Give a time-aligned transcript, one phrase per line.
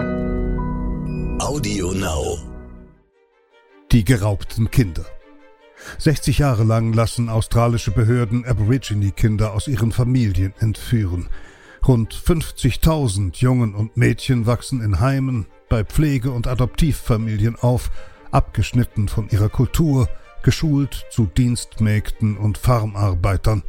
[0.00, 2.38] Audio Now.
[3.92, 5.04] Die geraubten Kinder.
[5.98, 11.28] 60 Jahre lang lassen australische Behörden Aborigine-Kinder aus ihren Familien entführen.
[11.86, 17.90] Rund 50.000 Jungen und Mädchen wachsen in Heimen, bei Pflege- und Adoptivfamilien auf,
[18.30, 20.08] abgeschnitten von ihrer Kultur,
[20.42, 23.64] geschult zu Dienstmägden und Farmarbeitern.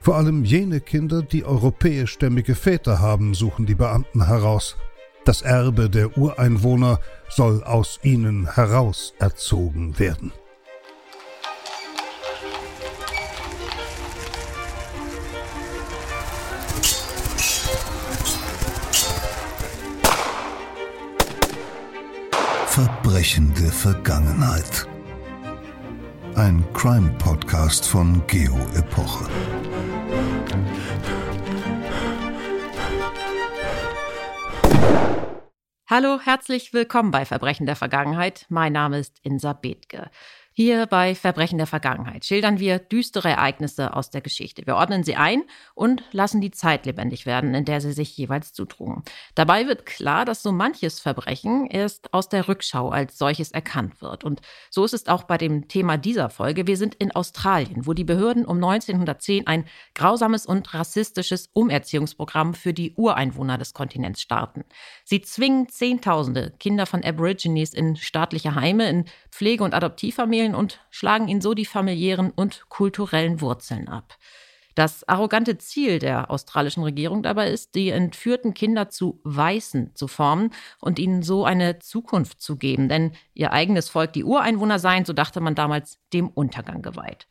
[0.00, 4.76] Vor allem jene Kinder, die europäischstämmige Väter haben, suchen die Beamten heraus.
[5.24, 7.00] Das Erbe der Ureinwohner
[7.30, 10.32] soll aus ihnen heraus erzogen werden.
[22.66, 24.86] Verbrechende Vergangenheit.
[26.34, 28.58] Ein Crime-Podcast von Geo
[35.86, 38.46] Hallo, herzlich willkommen bei Verbrechen der Vergangenheit.
[38.48, 40.10] Mein Name ist Insa Bethke.
[40.56, 44.64] Hier bei Verbrechen der Vergangenheit schildern wir düstere Ereignisse aus der Geschichte.
[44.68, 45.42] Wir ordnen sie ein
[45.74, 49.02] und lassen die Zeit lebendig werden, in der sie sich jeweils zutrugen.
[49.34, 54.22] Dabei wird klar, dass so manches Verbrechen erst aus der Rückschau als solches erkannt wird.
[54.22, 56.68] Und so ist es auch bei dem Thema dieser Folge.
[56.68, 59.64] Wir sind in Australien, wo die Behörden um 1910 ein
[59.96, 64.64] grausames und rassistisches Umerziehungsprogramm für die Ureinwohner des Kontinents starten.
[65.02, 70.80] Sie zwingen Zehntausende Kinder von Aborigines in staatliche Heime, in Pflege- und Adoptivfamilien Familien und
[70.90, 74.18] schlagen ihnen so die familiären und kulturellen Wurzeln ab.
[74.74, 80.50] Das arrogante Ziel der australischen Regierung dabei ist, die entführten Kinder zu Weißen zu formen
[80.80, 82.88] und ihnen so eine Zukunft zu geben.
[82.88, 87.28] Denn ihr eigenes Volk, die Ureinwohner seien, so dachte man damals, dem Untergang geweiht.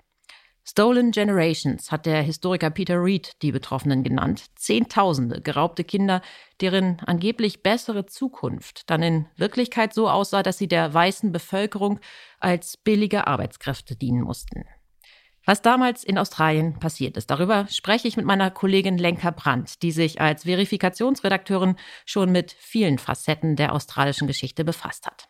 [0.66, 4.46] Stolen Generations hat der Historiker Peter Reed die Betroffenen genannt.
[4.56, 6.22] Zehntausende geraubte Kinder,
[6.62, 12.00] deren angeblich bessere Zukunft dann in Wirklichkeit so aussah, dass sie der weißen Bevölkerung
[12.40, 14.64] als billige Arbeitskräfte dienen mussten.
[15.46, 19.92] Was damals in Australien passiert ist, darüber spreche ich mit meiner Kollegin Lenka Brandt, die
[19.92, 21.76] sich als Verifikationsredakteurin
[22.06, 25.28] schon mit vielen Facetten der australischen Geschichte befasst hat.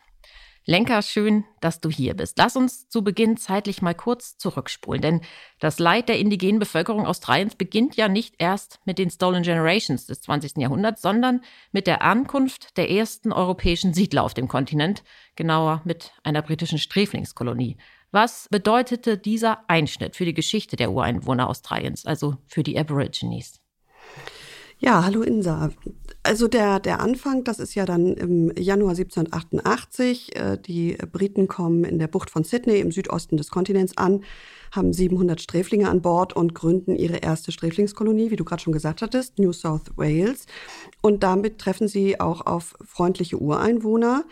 [0.66, 2.38] Lenker, schön, dass du hier bist.
[2.38, 5.20] Lass uns zu Beginn zeitlich mal kurz zurückspulen, denn
[5.60, 10.22] das Leid der indigenen Bevölkerung Australiens beginnt ja nicht erst mit den Stolen Generations des
[10.22, 10.56] 20.
[10.56, 11.42] Jahrhunderts, sondern
[11.72, 15.04] mit der Ankunft der ersten europäischen Siedler auf dem Kontinent,
[15.36, 17.76] genauer mit einer britischen Sträflingskolonie.
[18.10, 23.60] Was bedeutete dieser Einschnitt für die Geschichte der Ureinwohner Australiens, also für die Aborigines?
[24.84, 25.70] Ja, hallo Insa.
[26.22, 30.36] Also der, der Anfang, das ist ja dann im Januar 1788.
[30.36, 34.24] Äh, die Briten kommen in der Bucht von Sydney im Südosten des Kontinents an,
[34.72, 39.00] haben 700 Sträflinge an Bord und gründen ihre erste Sträflingskolonie, wie du gerade schon gesagt
[39.00, 40.44] hattest, New South Wales.
[41.00, 44.24] Und damit treffen sie auch auf freundliche Ureinwohner,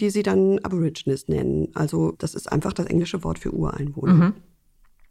[0.00, 1.68] die sie dann Aborigines nennen.
[1.74, 4.14] Also das ist einfach das englische Wort für Ureinwohner.
[4.14, 4.34] Mhm.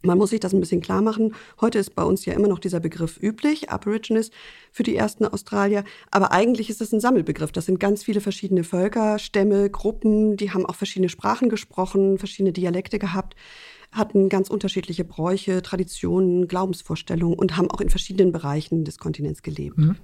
[0.02, 1.34] Man muss sich das ein bisschen klar machen.
[1.60, 4.30] Heute ist bei uns ja immer noch dieser Begriff üblich, Aborigines,
[4.72, 5.84] für die ersten Australier.
[6.10, 7.52] Aber eigentlich ist es ein Sammelbegriff.
[7.52, 12.52] Das sind ganz viele verschiedene Völker, Stämme, Gruppen, die haben auch verschiedene Sprachen gesprochen, verschiedene
[12.52, 13.36] Dialekte gehabt,
[13.92, 19.78] hatten ganz unterschiedliche Bräuche, Traditionen, Glaubensvorstellungen und haben auch in verschiedenen Bereichen des Kontinents gelebt.
[19.78, 19.96] Mhm.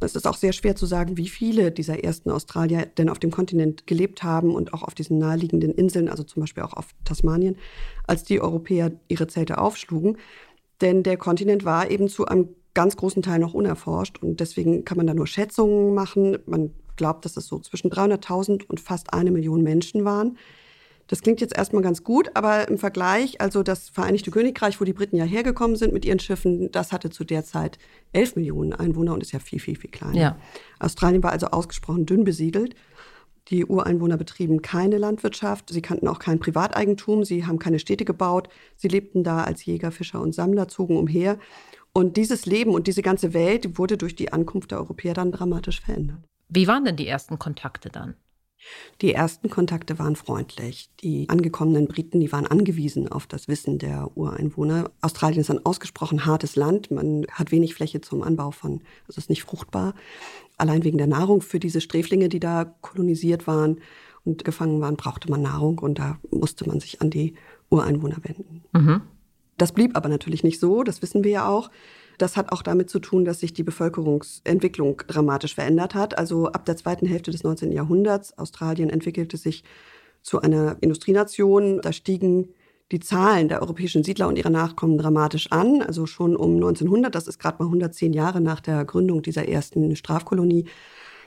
[0.00, 3.30] Es ist auch sehr schwer zu sagen, wie viele dieser ersten Australier denn auf dem
[3.30, 7.56] Kontinent gelebt haben und auch auf diesen naheliegenden Inseln, also zum Beispiel auch auf Tasmanien,
[8.08, 10.18] als die Europäer ihre Zelte aufschlugen.
[10.80, 14.96] Denn der Kontinent war eben zu einem ganz großen Teil noch unerforscht und deswegen kann
[14.96, 16.38] man da nur Schätzungen machen.
[16.46, 20.36] Man glaubt, dass es so zwischen 300.000 und fast eine Million Menschen waren.
[21.12, 24.94] Das klingt jetzt erstmal ganz gut, aber im Vergleich, also das Vereinigte Königreich, wo die
[24.94, 27.78] Briten ja hergekommen sind mit ihren Schiffen, das hatte zu der Zeit
[28.14, 30.16] 11 Millionen Einwohner und ist ja viel, viel, viel kleiner.
[30.16, 30.38] Ja.
[30.78, 32.76] Australien war also ausgesprochen dünn besiedelt.
[33.48, 38.48] Die Ureinwohner betrieben keine Landwirtschaft, sie kannten auch kein Privateigentum, sie haben keine Städte gebaut,
[38.76, 41.38] sie lebten da als Jäger, Fischer und Sammler, zogen umher.
[41.92, 45.82] Und dieses Leben und diese ganze Welt wurde durch die Ankunft der Europäer dann dramatisch
[45.82, 46.24] verändert.
[46.48, 48.14] Wie waren denn die ersten Kontakte dann?
[49.00, 50.88] Die ersten Kontakte waren freundlich.
[51.02, 54.90] Die angekommenen Briten, die waren angewiesen auf das Wissen der Ureinwohner.
[55.00, 56.90] Australien ist ein ausgesprochen hartes Land.
[56.90, 59.94] Man hat wenig Fläche zum Anbau von, also ist nicht fruchtbar.
[60.56, 63.80] Allein wegen der Nahrung für diese Sträflinge, die da kolonisiert waren
[64.24, 67.34] und gefangen waren, brauchte man Nahrung und da musste man sich an die
[67.70, 68.62] Ureinwohner wenden.
[68.72, 69.02] Mhm.
[69.58, 71.70] Das blieb aber natürlich nicht so, das wissen wir ja auch.
[72.22, 76.16] Das hat auch damit zu tun, dass sich die Bevölkerungsentwicklung dramatisch verändert hat.
[76.16, 77.72] Also ab der zweiten Hälfte des 19.
[77.72, 79.64] Jahrhunderts, Australien entwickelte sich
[80.22, 81.80] zu einer Industrienation.
[81.80, 82.50] Da stiegen
[82.92, 85.82] die Zahlen der europäischen Siedler und ihrer Nachkommen dramatisch an.
[85.82, 89.96] Also schon um 1900, das ist gerade mal 110 Jahre nach der Gründung dieser ersten
[89.96, 90.66] Strafkolonie,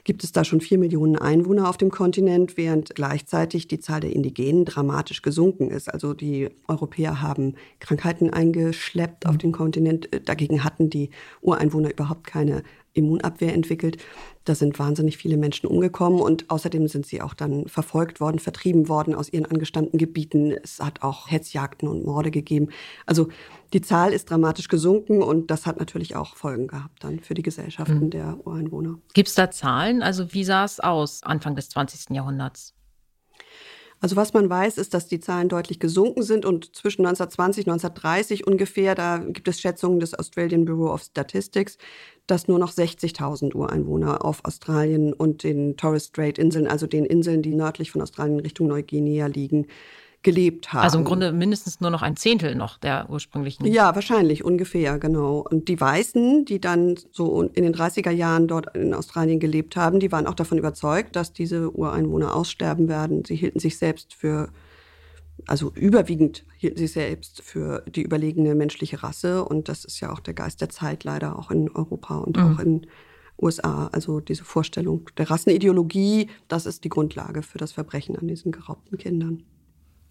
[0.06, 4.14] gibt es da schon vier Millionen Einwohner auf dem Kontinent, während gleichzeitig die Zahl der
[4.14, 5.92] Indigenen dramatisch gesunken ist.
[5.92, 10.08] Also die Europäer haben Krankheiten eingeschleppt auf den Kontinent.
[10.24, 11.10] Dagegen hatten die
[11.40, 12.62] Ureinwohner überhaupt keine
[12.96, 13.98] Immunabwehr entwickelt.
[14.44, 18.88] Da sind wahnsinnig viele Menschen umgekommen und außerdem sind sie auch dann verfolgt worden, vertrieben
[18.88, 20.52] worden aus ihren angestammten Gebieten.
[20.62, 22.68] Es hat auch Hetzjagden und Morde gegeben.
[23.06, 23.28] Also
[23.72, 27.42] die Zahl ist dramatisch gesunken und das hat natürlich auch Folgen gehabt dann für die
[27.42, 28.10] Gesellschaften mhm.
[28.10, 28.98] der Ureinwohner.
[29.14, 30.02] Gibt es da Zahlen?
[30.02, 32.14] Also wie sah es aus Anfang des 20.
[32.14, 32.75] Jahrhunderts?
[34.06, 37.72] Also was man weiß, ist, dass die Zahlen deutlich gesunken sind und zwischen 1920 und
[37.72, 41.76] 1930 ungefähr, da gibt es Schätzungen des Australian Bureau of Statistics,
[42.28, 47.42] dass nur noch 60.000 Ureinwohner auf Australien und den Torres Strait Inseln, also den Inseln,
[47.42, 49.66] die nördlich von Australien Richtung Neuguinea liegen,
[50.22, 50.82] gelebt haben.
[50.82, 53.64] Also im Grunde mindestens nur noch ein Zehntel noch der ursprünglichen.
[53.66, 55.46] Ja, wahrscheinlich ungefähr, genau.
[55.48, 60.00] Und die Weißen, die dann so in den 30er Jahren dort in Australien gelebt haben,
[60.00, 63.24] die waren auch davon überzeugt, dass diese Ureinwohner aussterben werden.
[63.24, 64.48] Sie hielten sich selbst für
[65.46, 69.44] also überwiegend hielten sie selbst für die überlegene menschliche Rasse.
[69.44, 72.42] Und das ist ja auch der Geist der Zeit leider auch in Europa und mhm.
[72.42, 72.86] auch in
[73.40, 73.88] USA.
[73.92, 78.96] Also diese Vorstellung der Rassenideologie, das ist die Grundlage für das Verbrechen an diesen geraubten
[78.98, 79.42] Kindern.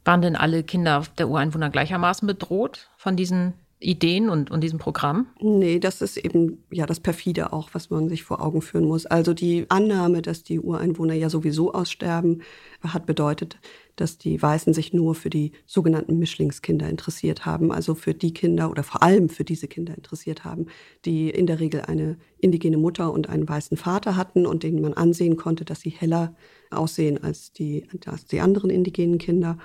[0.05, 5.27] Waren denn alle Kinder der Ureinwohner gleichermaßen bedroht von diesen Ideen und, und diesem Programm?
[5.41, 9.05] Nee, das ist eben ja das perfide auch, was man sich vor Augen führen muss.
[9.05, 12.41] Also die Annahme, dass die Ureinwohner ja sowieso aussterben,
[12.81, 13.57] hat bedeutet,
[13.97, 18.69] dass die Weißen sich nur für die sogenannten Mischlingskinder interessiert haben, also für die Kinder
[18.71, 20.67] oder vor allem für diese Kinder interessiert haben,
[21.03, 24.93] die in der Regel eine indigene Mutter und einen weißen Vater hatten und denen man
[24.93, 26.35] ansehen konnte, dass sie heller
[26.71, 29.57] aussehen als die, als die anderen indigenen Kinder.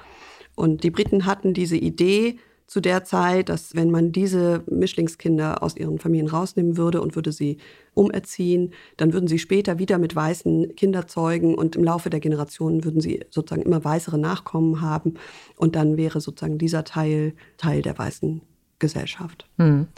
[0.56, 2.38] Und die Briten hatten diese Idee,
[2.70, 7.32] zu der Zeit, dass wenn man diese Mischlingskinder aus ihren Familien rausnehmen würde und würde
[7.32, 7.58] sie
[7.94, 12.84] umerziehen, dann würden sie später wieder mit weißen Kinder zeugen und im Laufe der Generationen
[12.84, 15.14] würden sie sozusagen immer weißere Nachkommen haben
[15.56, 18.40] und dann wäre sozusagen dieser Teil Teil der weißen
[18.78, 19.48] Gesellschaft.
[19.58, 19.88] Hm.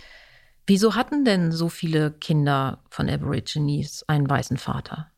[0.66, 5.10] Wieso hatten denn so viele Kinder von Aborigines einen weißen Vater?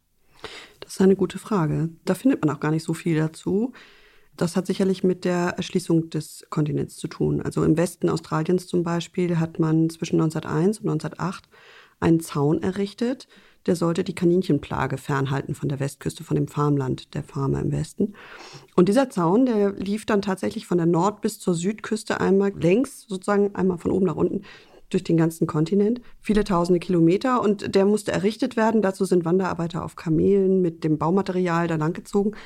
[0.81, 1.91] Das ist eine gute Frage.
[2.05, 3.73] Da findet man auch gar nicht so viel dazu.
[4.37, 7.41] Das hat sicherlich mit der Erschließung des Kontinents zu tun.
[7.41, 11.49] Also im Westen Australiens zum Beispiel hat man zwischen 1901 und 1908
[12.01, 13.29] einen Zaun errichtet,
[13.67, 18.15] der sollte die Kaninchenplage fernhalten von der Westküste, von dem Farmland der Farmer im Westen.
[18.77, 23.07] Und dieser Zaun, der lief dann tatsächlich von der Nord- bis zur Südküste einmal längs,
[23.09, 24.43] sozusagen einmal von oben nach unten
[24.91, 28.83] durch den ganzen Kontinent, viele tausende Kilometer und der musste errichtet werden.
[28.83, 32.37] Dazu sind Wanderarbeiter auf Kamelen mit dem Baumaterial da langgezogen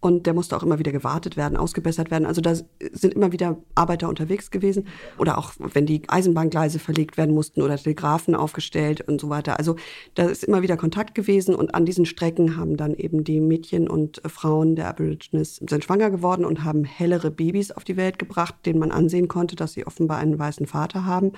[0.00, 2.26] und der musste auch immer wieder gewartet werden, ausgebessert werden.
[2.26, 4.86] Also da sind immer wieder Arbeiter unterwegs gewesen.
[5.18, 9.58] Oder auch, wenn die Eisenbahngleise verlegt werden mussten oder Telegrafen aufgestellt und so weiter.
[9.58, 9.76] Also
[10.14, 11.54] da ist immer wieder Kontakt gewesen.
[11.54, 16.10] Und an diesen Strecken haben dann eben die Mädchen und Frauen der Aborigines sind schwanger
[16.10, 19.86] geworden und haben hellere Babys auf die Welt gebracht, denen man ansehen konnte, dass sie
[19.86, 21.32] offenbar einen weißen Vater haben.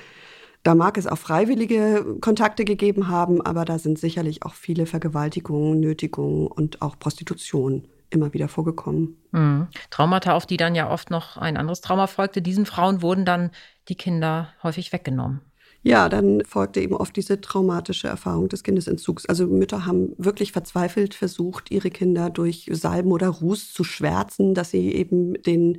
[0.64, 5.78] Da mag es auch freiwillige Kontakte gegeben haben, aber da sind sicherlich auch viele Vergewaltigungen,
[5.78, 9.16] Nötigungen und auch Prostitution immer wieder vorgekommen.
[9.32, 9.69] Mhm.
[9.90, 12.43] Traumata, auf die dann ja oft noch ein anderes Trauma folgte.
[12.43, 13.50] Diesen Frauen wurden dann
[13.88, 15.40] die Kinder häufig weggenommen.
[15.82, 19.26] Ja, dann folgte eben oft diese traumatische Erfahrung des Kindesentzugs.
[19.26, 24.70] Also Mütter haben wirklich verzweifelt versucht, ihre Kinder durch Salben oder Ruß zu schwärzen, dass
[24.70, 25.79] sie eben den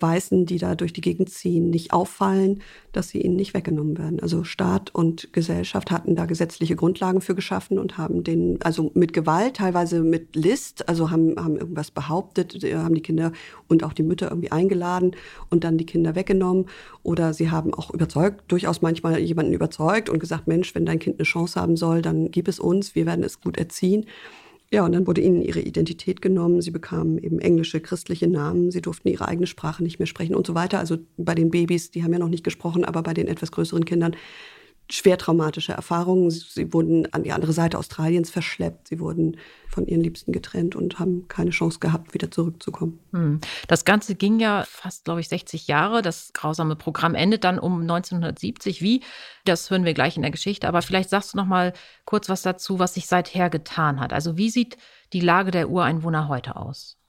[0.00, 4.20] Weißen, die da durch die Gegend ziehen, nicht auffallen, dass sie ihnen nicht weggenommen werden.
[4.20, 9.12] Also Staat und Gesellschaft hatten da gesetzliche Grundlagen für geschaffen und haben den, also mit
[9.12, 13.32] Gewalt, teilweise mit List, also haben, haben irgendwas behauptet, haben die Kinder
[13.68, 15.16] und auch die Mütter irgendwie eingeladen
[15.50, 16.66] und dann die Kinder weggenommen.
[17.02, 21.18] Oder sie haben auch überzeugt, durchaus manchmal jemanden überzeugt und gesagt, Mensch, wenn dein Kind
[21.18, 24.06] eine Chance haben soll, dann gib es uns, wir werden es gut erziehen.
[24.72, 26.62] Ja, und dann wurde ihnen ihre Identität genommen.
[26.62, 28.70] Sie bekamen eben englische, christliche Namen.
[28.70, 30.78] Sie durften ihre eigene Sprache nicht mehr sprechen und so weiter.
[30.78, 33.84] Also bei den Babys, die haben ja noch nicht gesprochen, aber bei den etwas größeren
[33.84, 34.14] Kindern
[34.92, 36.30] schwer traumatische Erfahrungen.
[36.30, 38.88] Sie wurden an die andere Seite Australiens verschleppt.
[38.88, 39.36] Sie wurden
[39.68, 42.98] von ihren Liebsten getrennt und haben keine Chance gehabt, wieder zurückzukommen.
[43.12, 43.40] Hm.
[43.68, 46.02] Das Ganze ging ja fast, glaube ich, 60 Jahre.
[46.02, 48.82] Das grausame Programm endet dann um 1970.
[48.82, 49.02] Wie?
[49.44, 50.68] Das hören wir gleich in der Geschichte.
[50.68, 51.72] Aber vielleicht sagst du noch mal
[52.04, 54.12] kurz was dazu, was sich seither getan hat.
[54.12, 54.76] Also wie sieht
[55.12, 56.99] die Lage der Ureinwohner heute aus?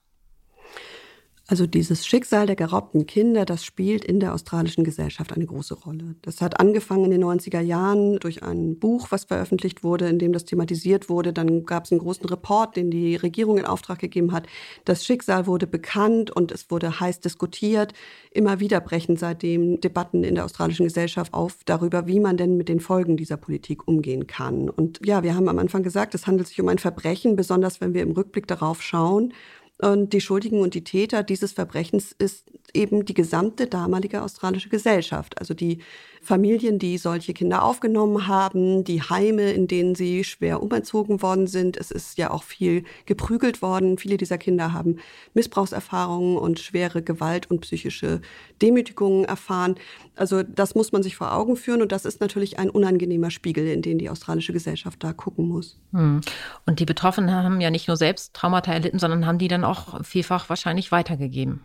[1.48, 6.14] Also dieses Schicksal der geraubten Kinder, das spielt in der australischen Gesellschaft eine große Rolle.
[6.22, 10.32] Das hat angefangen in den 90er Jahren durch ein Buch, was veröffentlicht wurde, in dem
[10.32, 11.32] das thematisiert wurde.
[11.32, 14.46] Dann gab es einen großen Report, den die Regierung in Auftrag gegeben hat.
[14.84, 17.92] Das Schicksal wurde bekannt und es wurde heiß diskutiert.
[18.30, 22.68] Immer wieder brechen seitdem Debatten in der australischen Gesellschaft auf darüber, wie man denn mit
[22.68, 24.70] den Folgen dieser Politik umgehen kann.
[24.70, 27.94] Und ja, wir haben am Anfang gesagt, es handelt sich um ein Verbrechen, besonders wenn
[27.94, 29.34] wir im Rückblick darauf schauen.
[29.82, 35.38] Und die Schuldigen und die Täter dieses Verbrechens ist eben die gesamte damalige australische Gesellschaft.
[35.38, 35.78] Also die
[36.22, 41.76] Familien, die solche Kinder aufgenommen haben, die Heime, in denen sie schwer umerzogen worden sind.
[41.76, 43.98] Es ist ja auch viel geprügelt worden.
[43.98, 44.98] Viele dieser Kinder haben
[45.34, 48.20] Missbrauchserfahrungen und schwere Gewalt und psychische
[48.62, 49.74] Demütigungen erfahren.
[50.14, 53.66] Also das muss man sich vor Augen führen und das ist natürlich ein unangenehmer Spiegel,
[53.66, 55.80] in den die australische Gesellschaft da gucken muss.
[55.92, 56.20] Hm.
[56.66, 60.04] Und die Betroffenen haben ja nicht nur selbst Traumata erlitten, sondern haben die dann auch
[60.04, 61.62] vielfach wahrscheinlich weitergegeben.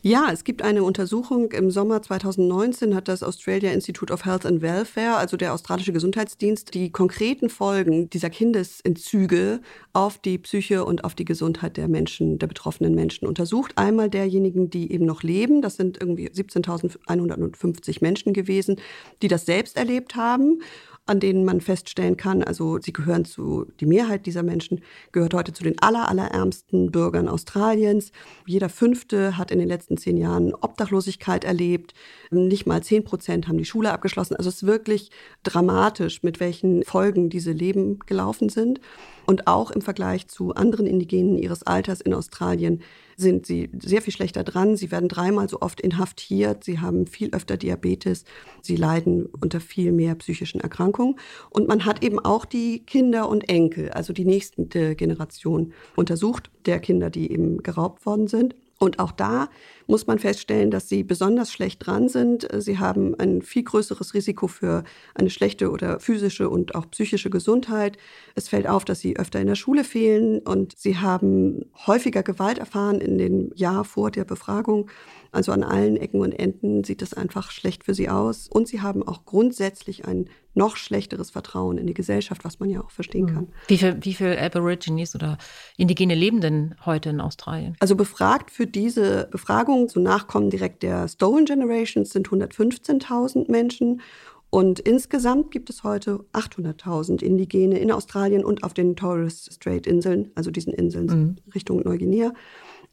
[0.00, 1.52] Ja, es gibt eine Untersuchung.
[1.52, 6.74] Im Sommer 2019 hat das Australia Institute of Health and Welfare, also der australische Gesundheitsdienst,
[6.74, 9.60] die konkreten Folgen dieser Kindesentzüge
[9.92, 13.72] auf die Psyche und auf die Gesundheit der Menschen, der betroffenen Menschen untersucht.
[13.76, 18.76] Einmal derjenigen, die eben noch leben, das sind irgendwie 17.150 Menschen gewesen,
[19.22, 20.60] die das selbst erlebt haben
[21.04, 25.52] an denen man feststellen kann, also sie gehören zu, die Mehrheit dieser Menschen gehört heute
[25.52, 28.12] zu den aller, allerärmsten Bürgern Australiens.
[28.46, 31.92] Jeder Fünfte hat in den letzten zehn Jahren Obdachlosigkeit erlebt.
[32.30, 34.36] Nicht mal zehn Prozent haben die Schule abgeschlossen.
[34.36, 35.10] Also es ist wirklich
[35.42, 38.80] dramatisch, mit welchen Folgen diese Leben gelaufen sind.
[39.26, 42.82] Und auch im Vergleich zu anderen Indigenen ihres Alters in Australien
[43.16, 44.76] sind sie sehr viel schlechter dran.
[44.76, 46.64] Sie werden dreimal so oft inhaftiert.
[46.64, 48.24] Sie haben viel öfter Diabetes.
[48.62, 51.16] Sie leiden unter viel mehr psychischen Erkrankungen.
[51.50, 56.80] Und man hat eben auch die Kinder und Enkel, also die nächste Generation untersucht, der
[56.80, 58.54] Kinder, die eben geraubt worden sind.
[58.82, 59.48] Und auch da
[59.86, 62.48] muss man feststellen, dass sie besonders schlecht dran sind.
[62.58, 64.82] Sie haben ein viel größeres Risiko für
[65.14, 67.96] eine schlechte oder physische und auch psychische Gesundheit.
[68.34, 72.58] Es fällt auf, dass sie öfter in der Schule fehlen und sie haben häufiger Gewalt
[72.58, 74.90] erfahren in den Jahr vor der Befragung.
[75.32, 78.48] Also an allen Ecken und Enden sieht es einfach schlecht für sie aus.
[78.48, 82.82] Und sie haben auch grundsätzlich ein noch schlechteres Vertrauen in die Gesellschaft, was man ja
[82.82, 83.34] auch verstehen hm.
[83.34, 83.48] kann.
[83.66, 85.38] Wie viel, wie viel Aborigines oder
[85.78, 87.74] Indigene leben denn heute in Australien?
[87.80, 94.02] Also befragt für diese Befragung, so Nachkommen direkt der Stolen Generations, sind 115.000 Menschen.
[94.50, 100.30] Und insgesamt gibt es heute 800.000 Indigene in Australien und auf den Torres Strait Inseln,
[100.34, 101.36] also diesen Inseln mhm.
[101.54, 102.34] Richtung Neuguinea.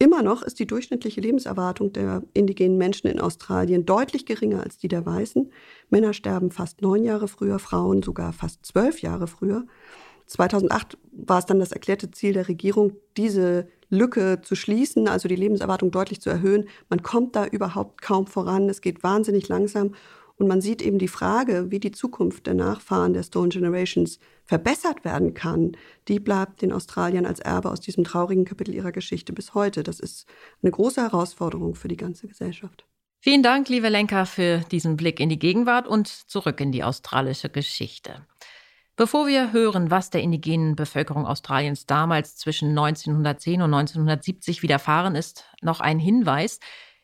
[0.02, 4.88] Immer noch ist die durchschnittliche Lebenserwartung der indigenen Menschen in Australien deutlich geringer als die
[4.88, 5.52] der Weißen.
[5.90, 9.66] Männer sterben fast neun Jahre früher, Frauen sogar fast zwölf Jahre früher.
[10.28, 15.36] 2008 war es dann das erklärte Ziel der Regierung, diese Lücke zu schließen, also die
[15.36, 16.70] Lebenserwartung deutlich zu erhöhen.
[16.90, 18.70] Man kommt da überhaupt kaum voran.
[18.70, 19.96] Es geht wahnsinnig langsam.
[20.40, 25.04] Und man sieht eben die Frage, wie die Zukunft der Nachfahren der Stone Generations verbessert
[25.04, 25.74] werden kann,
[26.08, 29.84] die bleibt den Australiern als Erbe aus diesem traurigen Kapitel ihrer Geschichte bis heute.
[29.84, 30.28] Das ist
[30.64, 32.86] eine große Herausforderung für die ganze Gesellschaft.
[33.20, 37.50] Vielen Dank, liebe Lenker, für diesen Blick in die Gegenwart und zurück in die australische
[37.50, 38.26] Geschichte.
[38.96, 45.44] Bevor wir hören, was der indigenen Bevölkerung Australiens damals zwischen 1910 und 1970 widerfahren ist,
[45.62, 46.62] noch ein Hinweis.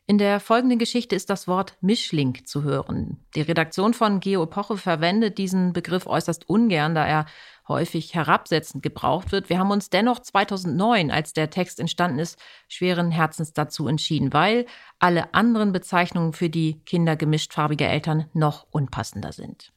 [0.08, 3.26] In der folgenden Geschichte ist das Wort Mischling zu hören.
[3.34, 7.26] Die Redaktion von Geo Epoche verwendet diesen Begriff äußerst ungern, da er
[7.66, 9.50] häufig herabsetzend gebraucht wird.
[9.50, 14.66] Wir haben uns dennoch 2009, als der Text entstanden ist, schweren Herzens dazu entschieden, weil
[15.00, 19.72] alle anderen Bezeichnungen für die Kinder gemischtfarbiger Eltern noch unpassender sind.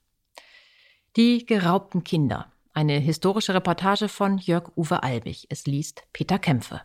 [1.15, 2.51] Die geraubten Kinder.
[2.71, 5.47] Eine historische Reportage von Jörg-Uwe Albig.
[5.49, 6.81] Es liest Peter Kämpfe.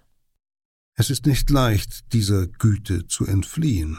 [0.97, 3.99] Es ist nicht leicht, dieser Güte zu entfliehen.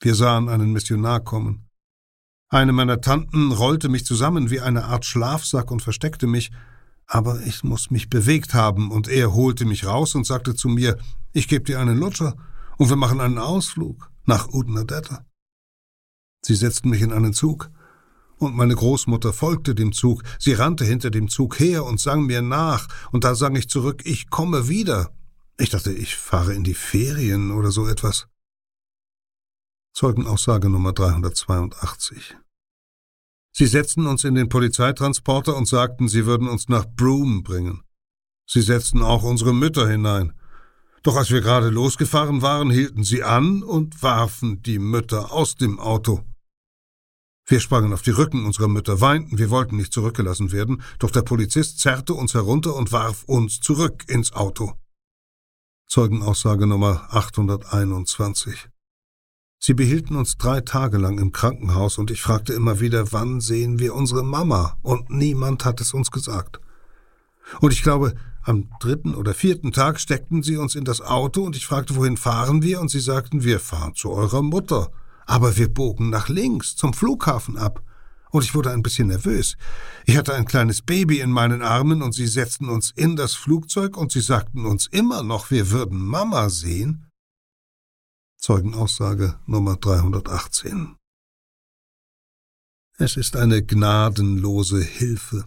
[0.00, 1.68] Wir sahen einen Missionar kommen.
[2.48, 6.50] Eine meiner Tanten rollte mich zusammen wie eine Art Schlafsack und versteckte mich,
[7.06, 10.98] aber ich muss mich bewegt haben, und er holte mich raus und sagte zu mir,
[11.32, 12.36] ich geb dir einen Lutscher,
[12.76, 15.24] und wir machen einen Ausflug nach Udnadetta.
[16.42, 17.70] Sie setzten mich in einen Zug,
[18.38, 22.42] und meine Großmutter folgte dem Zug, sie rannte hinter dem Zug her und sang mir
[22.42, 25.12] nach, und da sang ich zurück, ich komme wieder.
[25.60, 28.28] Ich dachte, ich fahre in die Ferien oder so etwas.
[29.92, 32.34] Zeugenaussage Nummer 382.
[33.52, 37.82] Sie setzten uns in den Polizeitransporter und sagten, sie würden uns nach Broome bringen.
[38.46, 40.32] Sie setzten auch unsere Mütter hinein.
[41.02, 45.78] Doch als wir gerade losgefahren waren, hielten sie an und warfen die Mütter aus dem
[45.78, 46.24] Auto.
[47.44, 51.22] Wir sprangen auf die Rücken unserer Mütter, weinten, wir wollten nicht zurückgelassen werden, doch der
[51.22, 54.79] Polizist zerrte uns herunter und warf uns zurück ins Auto.
[55.90, 58.68] Zeugenaussage Nummer 821.
[59.58, 63.80] Sie behielten uns drei Tage lang im Krankenhaus und ich fragte immer wieder, wann sehen
[63.80, 64.78] wir unsere Mama?
[64.82, 66.60] Und niemand hat es uns gesagt.
[67.58, 71.56] Und ich glaube, am dritten oder vierten Tag steckten sie uns in das Auto und
[71.56, 72.80] ich fragte, wohin fahren wir?
[72.80, 74.92] Und sie sagten, wir fahren zu eurer Mutter.
[75.26, 77.82] Aber wir bogen nach links, zum Flughafen ab.
[78.30, 79.56] Und ich wurde ein bisschen nervös.
[80.06, 83.96] Ich hatte ein kleines Baby in meinen Armen und sie setzten uns in das Flugzeug
[83.96, 87.06] und sie sagten uns immer noch, wir würden Mama sehen.
[88.38, 90.96] Zeugenaussage Nummer 318.
[92.96, 95.46] Es ist eine gnadenlose Hilfe,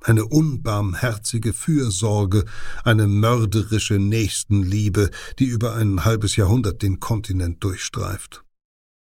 [0.00, 2.44] eine unbarmherzige Fürsorge,
[2.84, 8.44] eine mörderische Nächstenliebe, die über ein halbes Jahrhundert den Kontinent durchstreift.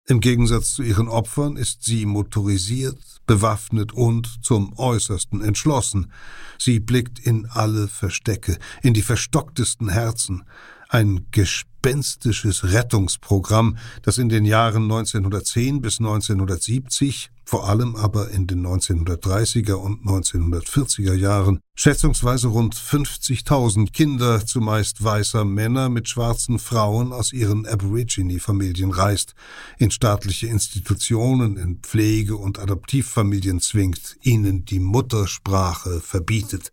[0.06, 6.10] Im Gegensatz zu ihren Opfern ist sie motorisiert, bewaffnet und zum äußersten entschlossen.
[6.58, 10.44] Sie blickt in alle Verstecke, in die verstocktesten Herzen,
[10.88, 18.64] ein gespenstisches Rettungsprogramm, das in den Jahren 1910 bis 1970, vor allem aber in den
[18.64, 27.32] 1930er und 1940er Jahren, schätzungsweise rund 50.000 Kinder, zumeist weißer Männer mit schwarzen Frauen aus
[27.32, 29.34] ihren Aborigine-Familien reist,
[29.78, 36.70] in staatliche Institutionen, in Pflege- und Adoptivfamilien zwingt, ihnen die Muttersprache verbietet.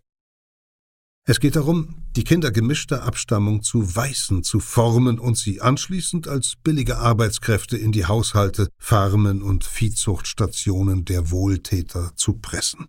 [1.26, 6.54] Es geht darum, die Kinder gemischter Abstammung zu Weißen zu formen und sie anschließend als
[6.64, 12.86] billige Arbeitskräfte in die Haushalte, Farmen und Viehzuchtstationen der Wohltäter zu pressen.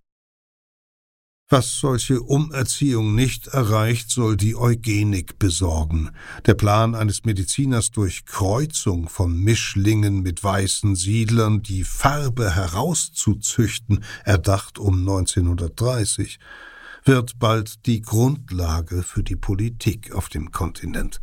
[1.48, 6.10] Was solche Umerziehung nicht erreicht, soll die Eugenik besorgen.
[6.48, 14.80] Der Plan eines Mediziners durch Kreuzung von Mischlingen mit weißen Siedlern die Farbe herauszuzüchten, erdacht
[14.80, 16.40] um 1930
[17.04, 21.22] wird bald die Grundlage für die Politik auf dem Kontinent.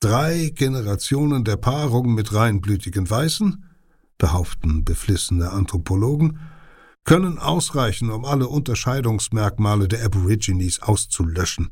[0.00, 3.64] Drei Generationen der Paarung mit reinblütigen Weißen,
[4.18, 6.40] behaupten beflissene Anthropologen,
[7.04, 11.70] können ausreichen, um alle Unterscheidungsmerkmale der Aborigines auszulöschen.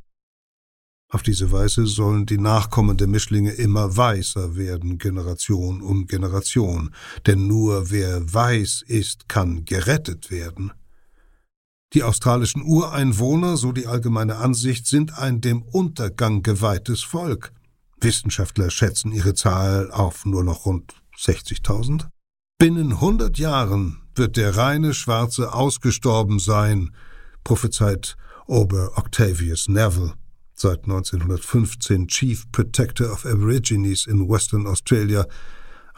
[1.12, 6.94] Auf diese Weise sollen die Nachkommen der Mischlinge immer weißer werden, Generation um Generation,
[7.26, 10.72] denn nur wer weiß ist, kann gerettet werden.
[11.92, 17.52] Die australischen Ureinwohner, so die allgemeine Ansicht, sind ein dem Untergang geweihtes Volk.
[18.00, 22.06] Wissenschaftler schätzen ihre Zahl auf nur noch rund 60.000.
[22.58, 26.94] Binnen 100 Jahren wird der reine Schwarze ausgestorben sein,
[27.42, 30.14] prophezeit Ober Octavius Neville,
[30.54, 35.26] seit 1915 Chief Protector of Aborigines in Western Australia,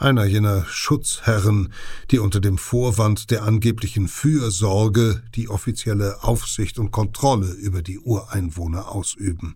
[0.03, 1.73] einer jener Schutzherren,
[2.11, 8.89] die unter dem Vorwand der angeblichen Fürsorge die offizielle Aufsicht und Kontrolle über die Ureinwohner
[8.89, 9.55] ausüben.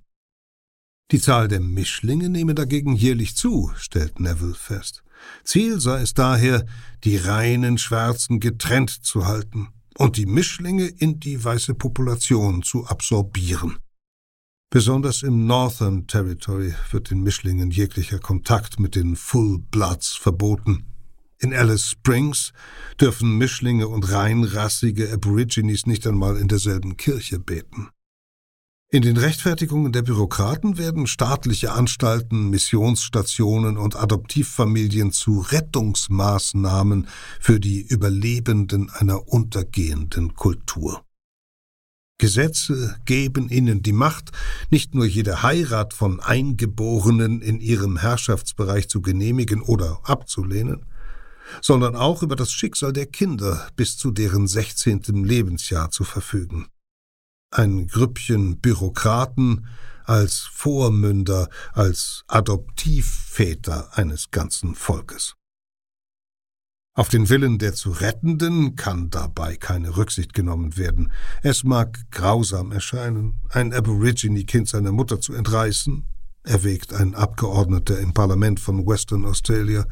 [1.12, 5.04] Die Zahl der Mischlinge nehme dagegen jährlich zu, stellt Neville fest.
[5.44, 6.66] Ziel sei es daher,
[7.04, 13.78] die reinen Schwarzen getrennt zu halten und die Mischlinge in die weiße Population zu absorbieren.
[14.70, 20.86] Besonders im Northern Territory wird den Mischlingen jeglicher Kontakt mit den Full Bloods verboten.
[21.40, 22.52] In Alice Springs
[23.00, 27.90] dürfen Mischlinge und reinrassige Aborigines nicht einmal in derselben Kirche beten.
[28.90, 37.08] In den Rechtfertigungen der Bürokraten werden staatliche Anstalten, Missionsstationen und Adoptivfamilien zu Rettungsmaßnahmen
[37.40, 41.07] für die Überlebenden einer untergehenden Kultur.
[42.20, 44.32] Gesetze geben ihnen die Macht,
[44.72, 50.86] nicht nur jede Heirat von Eingeborenen in ihrem Herrschaftsbereich zu genehmigen oder abzulehnen,
[51.62, 56.68] sondern auch über das Schicksal der Kinder bis zu deren sechzehntem Lebensjahr zu verfügen.
[57.52, 59.68] Ein Grüppchen Bürokraten
[60.04, 65.37] als Vormünder, als Adoptivväter eines ganzen Volkes.
[66.98, 71.12] Auf den Willen der zu Rettenden kann dabei keine Rücksicht genommen werden.
[71.44, 76.08] Es mag grausam erscheinen, ein Aborigine-Kind seiner Mutter zu entreißen,
[76.42, 79.86] erwägt ein Abgeordneter im Parlament von Western Australia.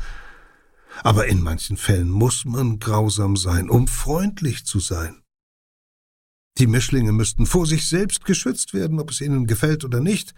[1.04, 5.22] Aber in manchen Fällen muss man grausam sein, um freundlich zu sein.
[6.58, 10.34] Die Mischlinge müssten vor sich selbst geschützt werden, ob es ihnen gefällt oder nicht,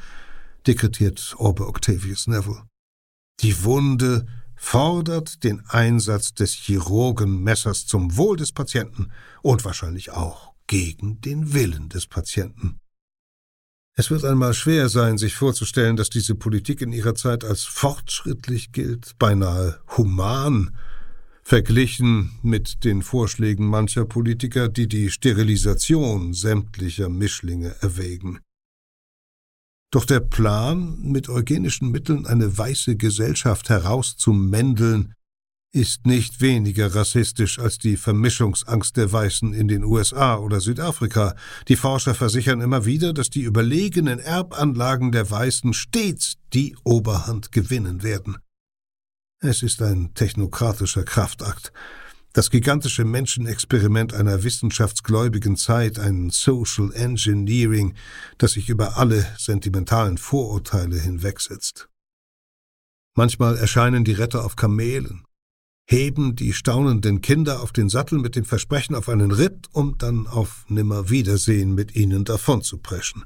[0.65, 2.63] dekretiert Orbe Octavius Neville.
[3.39, 4.27] Die Wunde
[4.57, 11.87] fordert den Einsatz des Chirurgenmessers zum Wohl des Patienten und wahrscheinlich auch gegen den Willen
[11.89, 12.79] des Patienten.
[13.99, 18.71] Es wird einmal schwer sein, sich vorzustellen, dass diese Politik in ihrer Zeit als fortschrittlich
[18.71, 20.75] gilt, beinahe human,
[21.41, 28.39] verglichen mit den Vorschlägen mancher Politiker, die die Sterilisation sämtlicher Mischlinge erwägen.
[29.91, 35.13] Doch der Plan, mit eugenischen Mitteln eine weiße Gesellschaft herauszumändeln,
[35.73, 41.35] ist nicht weniger rassistisch als die Vermischungsangst der Weißen in den USA oder Südafrika.
[41.67, 48.01] Die Forscher versichern immer wieder, dass die überlegenen Erbanlagen der Weißen stets die Oberhand gewinnen
[48.01, 48.37] werden.
[49.39, 51.71] Es ist ein technokratischer Kraftakt,
[52.37, 57.95] das gigantische Menschenexperiment einer wissenschaftsgläubigen Zeit, ein Social Engineering,
[58.37, 61.89] das sich über alle sentimentalen Vorurteile hinwegsetzt.
[63.15, 65.25] Manchmal erscheinen die Retter auf Kamelen,
[65.89, 70.27] heben die staunenden Kinder auf den Sattel mit dem Versprechen auf einen Ritt, um dann
[70.27, 73.25] auf Nimmerwiedersehen mit ihnen davonzupreschen.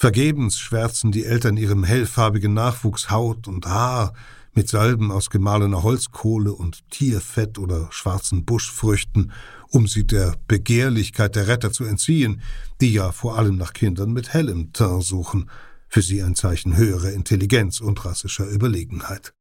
[0.00, 4.12] Vergebens schwärzen die Eltern ihrem hellfarbigen Nachwuchs Haut und Haar
[4.54, 9.32] mit Salben aus gemahlener Holzkohle und Tierfett oder schwarzen Buschfrüchten,
[9.70, 12.42] um sie der Begehrlichkeit der Retter zu entziehen,
[12.80, 15.50] die ja vor allem nach Kindern mit hellem Teint suchen,
[15.88, 19.34] für sie ein Zeichen höherer Intelligenz und rassischer Überlegenheit.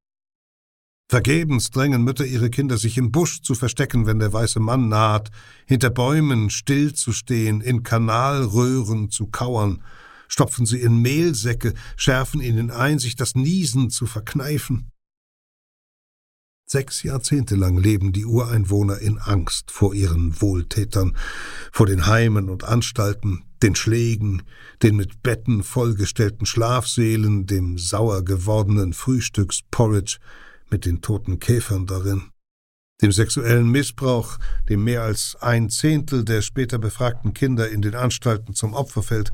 [1.07, 5.29] Vergebens drängen Mütter ihre Kinder, sich im Busch zu verstecken, wenn der weiße Mann naht,
[5.67, 9.83] hinter Bäumen still zu stehen, in Kanalröhren zu kauern,
[10.27, 14.91] stopfen sie in Mehlsäcke, schärfen ihnen ein, sich das Niesen zu verkneifen.
[16.69, 21.15] Sechs Jahrzehnte lang leben die Ureinwohner in Angst vor ihren Wohltätern,
[21.71, 24.43] vor den Heimen und Anstalten, den Schlägen,
[24.83, 30.17] den mit Betten vollgestellten Schlafsälen, dem sauer gewordenen Frühstücksporridge,
[30.69, 32.31] mit den toten Käfern darin,
[33.01, 34.37] dem sexuellen Missbrauch,
[34.67, 39.31] dem mehr als ein Zehntel der später befragten Kinder in den Anstalten zum Opfer fällt,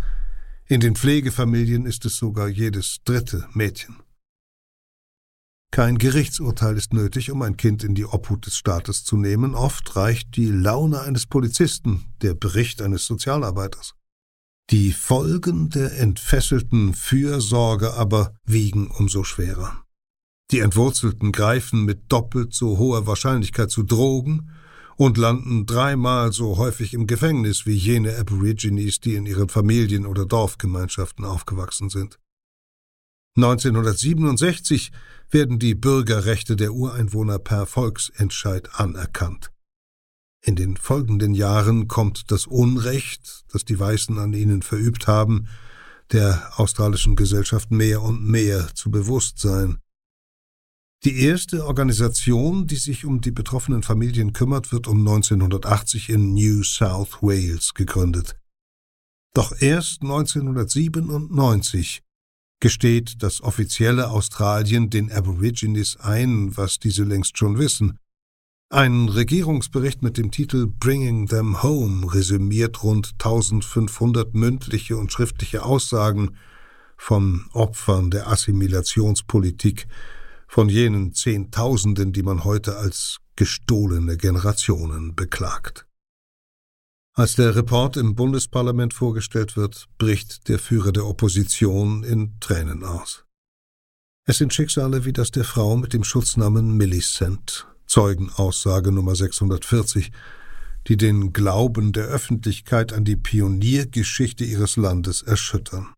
[0.74, 3.98] in den Pflegefamilien ist es sogar jedes dritte Mädchen.
[5.70, 9.54] Kein Gerichtsurteil ist nötig, um ein Kind in die Obhut des Staates zu nehmen.
[9.54, 13.94] Oft reicht die Laune eines Polizisten, der Bericht eines Sozialarbeiters.
[14.72, 19.84] Die Folgen der entfesselten Fürsorge aber wiegen umso schwerer.
[20.50, 24.50] Die Entwurzelten greifen mit doppelt so hoher Wahrscheinlichkeit zu Drogen
[24.96, 30.26] und landen dreimal so häufig im Gefängnis wie jene Aborigines, die in ihren Familien oder
[30.26, 32.20] Dorfgemeinschaften aufgewachsen sind.
[33.36, 34.92] 1967
[35.32, 39.52] werden die Bürgerrechte der Ureinwohner per Volksentscheid anerkannt.
[40.46, 45.48] In den folgenden Jahren kommt das Unrecht, das die Weißen an ihnen verübt haben,
[46.12, 49.80] der australischen Gesellschaft mehr und mehr zu Bewusstsein.
[51.06, 56.64] Die erste Organisation, die sich um die betroffenen Familien kümmert, wird um 1980 in New
[56.64, 58.38] South Wales gegründet.
[59.34, 62.04] Doch erst 1997
[62.62, 67.98] gesteht das offizielle Australien den Aborigines ein, was diese längst schon wissen.
[68.70, 76.38] Ein Regierungsbericht mit dem Titel Bringing Them Home resümiert rund 1500 mündliche und schriftliche Aussagen
[76.96, 79.88] von Opfern der Assimilationspolitik
[80.54, 85.88] von jenen Zehntausenden, die man heute als gestohlene Generationen beklagt.
[87.16, 93.26] Als der Report im Bundesparlament vorgestellt wird, bricht der Führer der Opposition in Tränen aus.
[94.28, 100.12] Es sind Schicksale wie das der Frau mit dem Schutznamen Millicent, Zeugenaussage Nummer 640,
[100.88, 105.96] die den Glauben der Öffentlichkeit an die Pioniergeschichte ihres Landes erschüttern.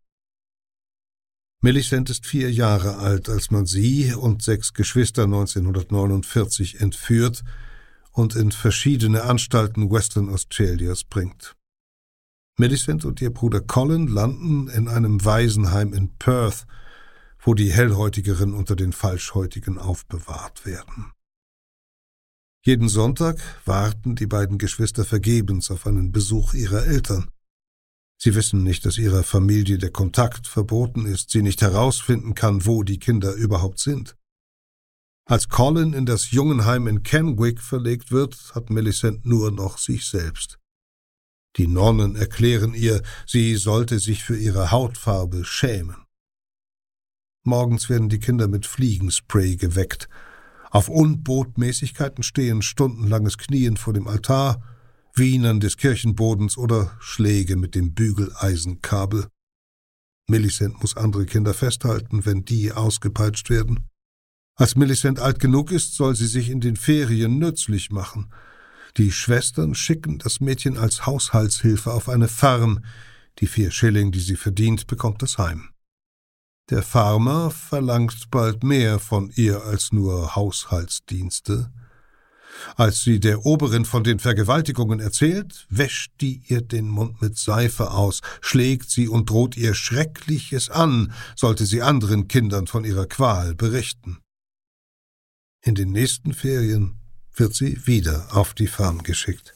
[1.62, 7.42] Millicent ist vier Jahre alt, als man sie und sechs Geschwister 1949 entführt
[8.12, 11.56] und in verschiedene Anstalten Western Australias bringt.
[12.58, 16.66] Millicent und ihr Bruder Colin landen in einem Waisenheim in Perth,
[17.38, 21.12] wo die Hellhäutigeren unter den Falschhäutigen aufbewahrt werden.
[22.64, 27.30] Jeden Sonntag warten die beiden Geschwister vergebens auf einen Besuch ihrer Eltern.
[28.18, 32.82] Sie wissen nicht, dass ihrer Familie der Kontakt verboten ist, sie nicht herausfinden kann, wo
[32.82, 34.16] die Kinder überhaupt sind.
[35.28, 40.58] Als Colin in das Jungenheim in Kenwick verlegt wird, hat Millicent nur noch sich selbst.
[41.56, 45.96] Die Nonnen erklären ihr, sie sollte sich für ihre Hautfarbe schämen.
[47.44, 50.08] Morgens werden die Kinder mit Fliegenspray geweckt.
[50.70, 54.62] Auf Unbotmäßigkeiten stehen stundenlanges Knien vor dem Altar
[55.18, 59.28] Wienern des Kirchenbodens oder Schläge mit dem Bügeleisenkabel.
[60.28, 63.88] Millicent muss andere Kinder festhalten, wenn die ausgepeitscht werden.
[64.56, 68.32] Als Millicent alt genug ist, soll sie sich in den Ferien nützlich machen.
[68.96, 72.84] Die Schwestern schicken das Mädchen als Haushaltshilfe auf eine Farm.
[73.38, 75.70] Die vier Schilling, die sie verdient, bekommt das Heim.
[76.68, 81.70] Der Farmer verlangt bald mehr von ihr als nur Haushaltsdienste.
[82.76, 87.90] Als sie der Oberin von den Vergewaltigungen erzählt, wäscht die ihr den Mund mit Seife
[87.90, 93.54] aus, schlägt sie und droht ihr Schreckliches an, sollte sie anderen Kindern von ihrer Qual
[93.54, 94.18] berichten.
[95.62, 96.96] In den nächsten Ferien
[97.34, 99.54] wird sie wieder auf die Farm geschickt.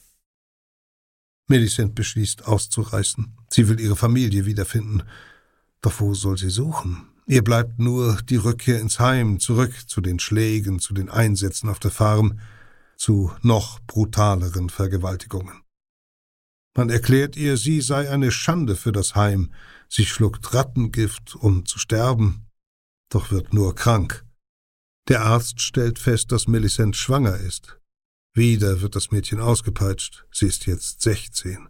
[1.47, 3.37] Millicent beschließt auszureißen.
[3.51, 5.03] Sie will ihre Familie wiederfinden.
[5.83, 7.09] Doch wo soll sie suchen?
[7.27, 11.79] Ihr bleibt nur die Rückkehr ins Heim, zurück zu den Schlägen, zu den Einsätzen auf
[11.79, 12.41] der Farm,
[13.01, 15.63] zu noch brutaleren Vergewaltigungen.
[16.77, 19.53] Man erklärt ihr, sie sei eine Schande für das Heim,
[19.89, 22.47] sie schluckt Rattengift, um zu sterben,
[23.11, 24.27] doch wird nur krank.
[25.09, 27.81] Der Arzt stellt fest, dass Millicent schwanger ist.
[28.35, 31.69] Wieder wird das Mädchen ausgepeitscht, sie ist jetzt sechzehn.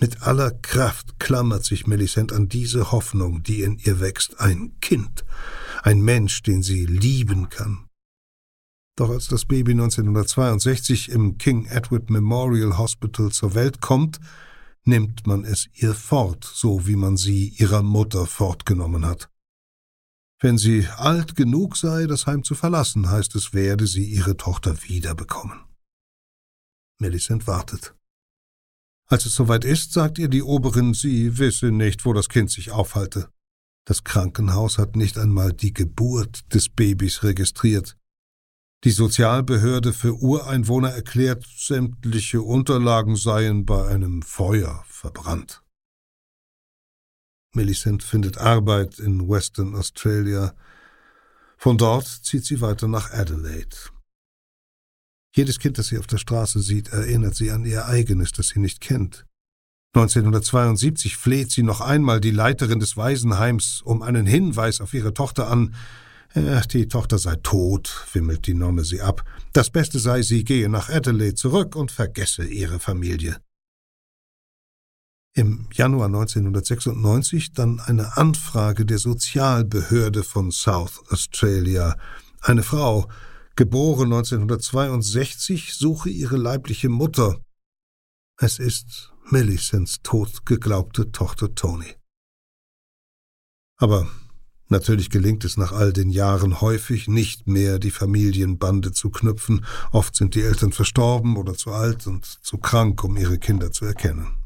[0.00, 5.24] Mit aller Kraft klammert sich Millicent an diese Hoffnung, die in ihr wächst, ein Kind,
[5.82, 7.87] ein Mensch, den sie lieben kann,
[9.00, 14.18] doch als das Baby 1962 im King Edward Memorial Hospital zur Welt kommt,
[14.84, 19.30] nimmt man es ihr fort, so wie man sie ihrer Mutter fortgenommen hat.
[20.40, 24.82] Wenn sie alt genug sei, das Heim zu verlassen, heißt es, werde sie ihre Tochter
[24.84, 25.60] wiederbekommen.
[27.00, 27.94] Millicent wartet.
[29.06, 32.70] Als es soweit ist, sagt ihr die Oberin, sie wisse nicht, wo das Kind sich
[32.70, 33.30] aufhalte.
[33.84, 37.96] Das Krankenhaus hat nicht einmal die Geburt des Babys registriert.
[38.84, 45.62] Die Sozialbehörde für Ureinwohner erklärt, sämtliche Unterlagen seien bei einem Feuer verbrannt.
[47.54, 50.54] Millicent findet Arbeit in Western Australia.
[51.56, 53.76] Von dort zieht sie weiter nach Adelaide.
[55.34, 58.60] Jedes Kind, das sie auf der Straße sieht, erinnert sie an ihr eigenes, das sie
[58.60, 59.26] nicht kennt.
[59.94, 65.48] 1972 fleht sie noch einmal die Leiterin des Waisenheims um einen Hinweis auf ihre Tochter
[65.48, 65.74] an,
[66.34, 69.24] Ach, die Tochter sei tot, wimmelt die Nonne sie ab.
[69.52, 73.40] Das Beste sei, sie gehe nach Adelaide zurück und vergesse ihre Familie.
[75.34, 81.96] Im Januar 1996 dann eine Anfrage der Sozialbehörde von South Australia.
[82.40, 83.08] Eine Frau,
[83.56, 87.40] geboren 1962, suche ihre leibliche Mutter.
[88.36, 91.96] Es ist Millicents tot geglaubte Tochter Tony.
[93.76, 94.08] Aber
[94.68, 99.64] Natürlich gelingt es nach all den Jahren häufig nicht mehr, die Familienbande zu knüpfen.
[99.92, 103.86] Oft sind die Eltern verstorben oder zu alt und zu krank, um ihre Kinder zu
[103.86, 104.44] erkennen.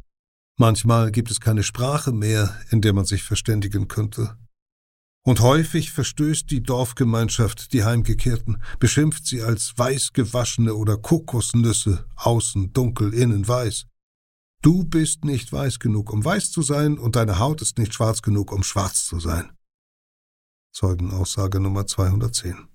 [0.58, 4.36] Manchmal gibt es keine Sprache mehr, in der man sich verständigen könnte.
[5.24, 13.14] Und häufig verstößt die Dorfgemeinschaft die Heimgekehrten, beschimpft sie als weißgewaschene oder Kokosnüsse, außen dunkel,
[13.14, 13.86] innen weiß.
[14.62, 18.22] Du bist nicht weiß genug, um weiß zu sein, und deine Haut ist nicht schwarz
[18.22, 19.50] genug, um schwarz zu sein.
[20.72, 22.68] Zeugenaussage Nummer 210.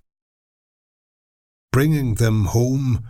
[1.71, 3.03] Bringing Them Home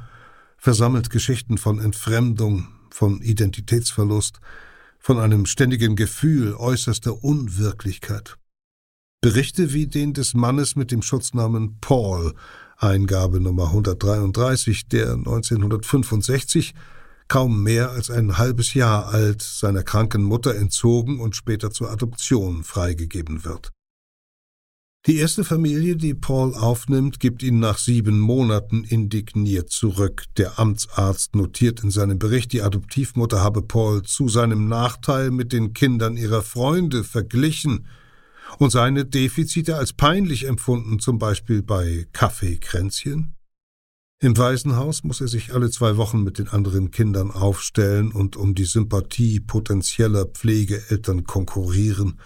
[0.58, 4.40] versammelt Geschichten von Entfremdung, von Identitätsverlust,
[5.00, 8.38] von einem ständigen Gefühl äußerster Unwirklichkeit.
[9.22, 12.34] Berichte wie den des Mannes mit dem Schutznamen Paul,
[12.78, 16.76] Eingabe Nummer 133, der 1965
[17.28, 22.64] kaum mehr als ein halbes Jahr alt seiner kranken Mutter entzogen und später zur Adoption
[22.64, 23.72] freigegeben wird.
[25.08, 30.26] Die erste Familie, die Paul aufnimmt, gibt ihn nach sieben Monaten indigniert zurück.
[30.36, 35.72] Der Amtsarzt notiert in seinem Bericht, die Adoptivmutter habe Paul zu seinem Nachteil mit den
[35.72, 37.88] Kindern ihrer Freunde verglichen
[38.58, 43.34] und seine Defizite als peinlich empfunden, zum Beispiel bei Kaffeekränzchen.
[44.20, 48.56] Im Waisenhaus muss er sich alle zwei Wochen mit den anderen Kindern aufstellen und um
[48.56, 52.20] die Sympathie potenzieller Pflegeeltern konkurrieren.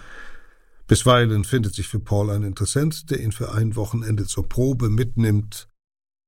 [0.91, 5.69] Bisweilen findet sich für Paul ein Interessent, der ihn für ein Wochenende zur Probe mitnimmt.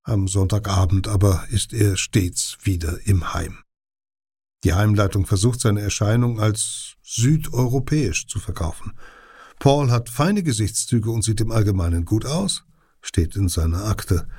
[0.04, 3.58] Am Sonntagabend aber ist er stets wieder im Heim.
[4.64, 8.94] Die Heimleitung versucht seine Erscheinung als südeuropäisch zu verkaufen.
[9.60, 12.64] Paul hat feine Gesichtszüge und sieht im Allgemeinen gut aus,
[13.02, 14.30] steht in seiner Akte.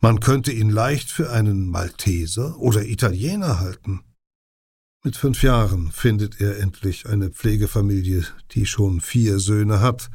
[0.00, 4.05] Man könnte ihn leicht für einen Malteser oder Italiener halten.
[5.06, 10.10] Mit fünf Jahren findet er endlich eine Pflegefamilie, die schon vier Söhne hat.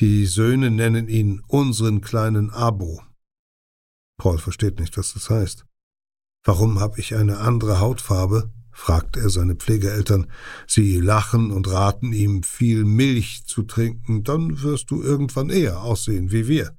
[0.00, 3.00] Die Söhne nennen ihn unseren kleinen Abo.
[4.16, 5.66] Paul versteht nicht, was das heißt.
[6.42, 8.52] Warum habe ich eine andere Hautfarbe?
[8.72, 10.26] fragt er seine Pflegeeltern.
[10.66, 16.32] Sie lachen und raten ihm, viel Milch zu trinken, dann wirst du irgendwann eher aussehen
[16.32, 16.76] wie wir.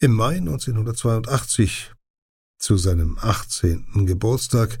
[0.00, 1.92] Im Mai 1982,
[2.58, 4.06] zu seinem 18.
[4.06, 4.78] Geburtstag,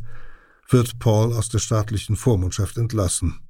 [0.68, 3.40] wird Paul aus der staatlichen Vormundschaft entlassen.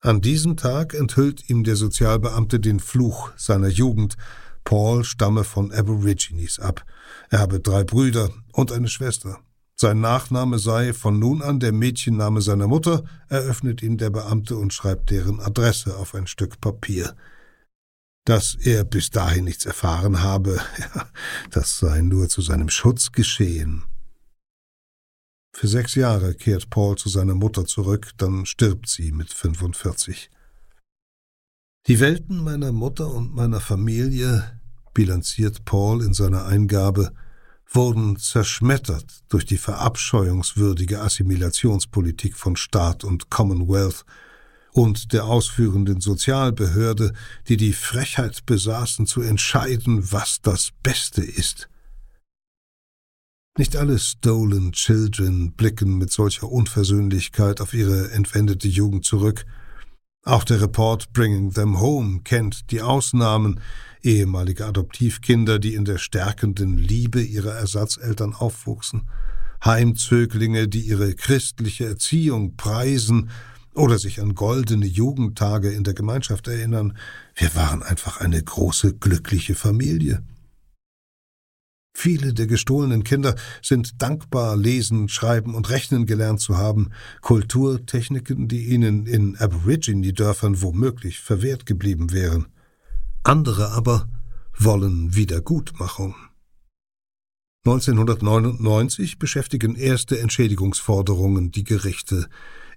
[0.00, 4.16] An diesem Tag enthüllt ihm der Sozialbeamte den Fluch seiner Jugend.
[4.62, 6.84] Paul stamme von Aborigines ab.
[7.30, 9.40] Er habe drei Brüder und eine Schwester.
[9.74, 14.72] Sein Nachname sei von nun an der Mädchenname seiner Mutter, eröffnet ihn der Beamte und
[14.72, 17.14] schreibt deren Adresse auf ein Stück Papier.
[18.24, 20.60] Dass er bis dahin nichts erfahren habe,
[21.50, 23.84] das sei nur zu seinem Schutz geschehen.
[25.58, 30.30] Für sechs Jahre kehrt Paul zu seiner Mutter zurück, dann stirbt sie mit 45.
[31.88, 34.60] Die Welten meiner Mutter und meiner Familie,
[34.94, 37.12] bilanziert Paul in seiner Eingabe,
[37.66, 44.04] wurden zerschmettert durch die verabscheuungswürdige Assimilationspolitik von Staat und Commonwealth
[44.70, 47.14] und der ausführenden Sozialbehörde,
[47.48, 51.68] die die Frechheit besaßen zu entscheiden, was das Beste ist.
[53.58, 59.46] Nicht alle Stolen Children blicken mit solcher Unversöhnlichkeit auf ihre entwendete Jugend zurück.
[60.24, 63.58] Auch der Report Bringing Them Home kennt die Ausnahmen,
[64.00, 69.08] ehemalige Adoptivkinder, die in der stärkenden Liebe ihrer Ersatzeltern aufwuchsen,
[69.64, 73.28] Heimzöglinge, die ihre christliche Erziehung preisen
[73.74, 76.96] oder sich an goldene Jugendtage in der Gemeinschaft erinnern.
[77.34, 80.22] Wir waren einfach eine große, glückliche Familie.
[82.00, 88.66] Viele der gestohlenen Kinder sind dankbar, lesen, schreiben und rechnen gelernt zu haben, Kulturtechniken, die
[88.66, 92.46] ihnen in Aborigine-Dörfern womöglich verwehrt geblieben wären.
[93.24, 94.08] Andere aber
[94.56, 96.14] wollen Wiedergutmachung.
[97.66, 102.28] 1999 beschäftigen erste Entschädigungsforderungen die Gerichte.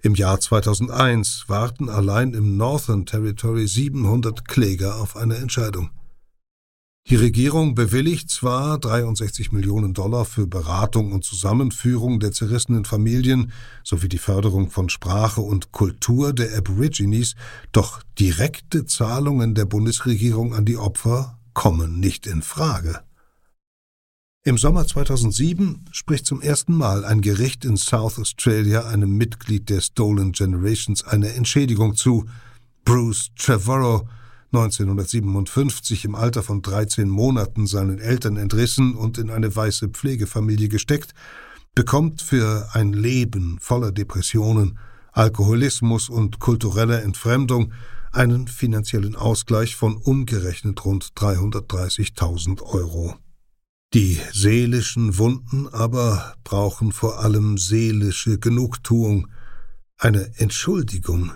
[0.02, 5.90] Im Jahr 2001 warten allein im Northern Territory 700 Kläger auf eine Entscheidung.
[7.08, 14.08] Die Regierung bewilligt zwar 63 Millionen Dollar für Beratung und Zusammenführung der zerrissenen Familien sowie
[14.08, 17.34] die Förderung von Sprache und Kultur der Aborigines,
[17.72, 23.00] doch direkte Zahlungen der Bundesregierung an die Opfer kommen nicht in Frage.
[24.44, 29.80] Im Sommer 2007 spricht zum ersten Mal ein Gericht in South Australia einem Mitglied der
[29.80, 32.26] Stolen Generations eine Entschädigung zu.
[32.84, 34.08] Bruce Trevorrow
[34.52, 41.14] 1957 im Alter von 13 Monaten seinen Eltern entrissen und in eine weiße Pflegefamilie gesteckt,
[41.74, 44.78] bekommt für ein Leben voller Depressionen,
[45.12, 47.72] Alkoholismus und kultureller Entfremdung
[48.12, 53.14] einen finanziellen Ausgleich von umgerechnet rund 330.000 Euro.
[53.94, 59.28] Die seelischen Wunden aber brauchen vor allem seelische Genugtuung,
[59.98, 61.32] eine Entschuldigung,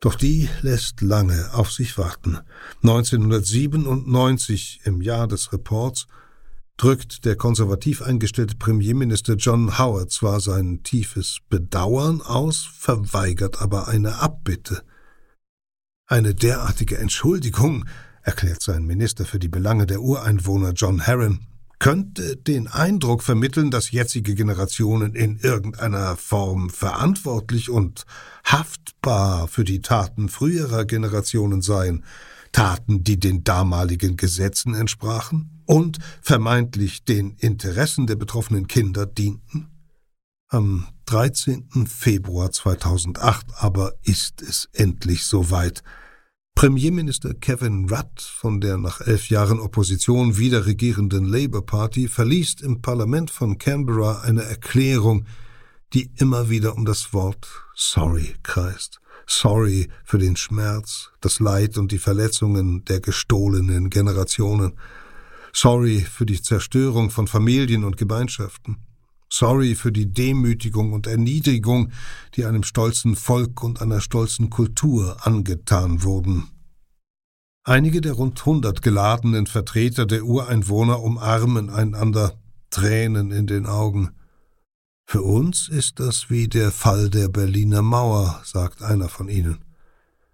[0.00, 2.38] doch die lässt lange auf sich warten.
[2.82, 6.06] 1997, im Jahr des Reports,
[6.78, 14.20] drückt der konservativ eingestellte Premierminister John Howard zwar sein tiefes Bedauern aus, verweigert aber eine
[14.20, 14.82] Abbitte.
[16.06, 17.84] Eine derartige Entschuldigung,
[18.22, 21.46] erklärt sein Minister für die Belange der Ureinwohner John Herron,
[21.80, 28.04] könnte den Eindruck vermitteln, dass jetzige Generationen in irgendeiner Form verantwortlich und
[28.44, 32.04] haftbar für die Taten früherer Generationen seien,
[32.52, 39.68] Taten, die den damaligen Gesetzen entsprachen und vermeintlich den Interessen der betroffenen Kinder dienten?
[40.48, 41.86] Am 13.
[41.86, 45.82] Februar 2008 aber ist es endlich soweit.
[46.60, 52.82] Premierminister Kevin Rudd von der nach elf Jahren Opposition wieder regierenden Labour Party verließ im
[52.82, 55.24] Parlament von Canberra eine Erklärung,
[55.94, 59.00] die immer wieder um das Wort Sorry kreist.
[59.26, 64.74] Sorry für den Schmerz, das Leid und die Verletzungen der gestohlenen Generationen.
[65.54, 68.76] Sorry für die Zerstörung von Familien und Gemeinschaften.
[69.32, 71.92] Sorry für die Demütigung und Erniedrigung,
[72.34, 76.48] die einem stolzen Volk und einer stolzen Kultur angetan wurden.
[77.62, 82.38] Einige der rund hundert geladenen Vertreter der Ureinwohner umarmen einander,
[82.70, 84.10] Tränen in den Augen.
[85.04, 89.64] Für uns ist das wie der Fall der Berliner Mauer, sagt einer von ihnen.